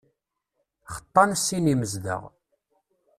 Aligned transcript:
Xeṭṭan 0.95 1.31
sin 1.45 1.65
imezdaɣ. 1.73 2.21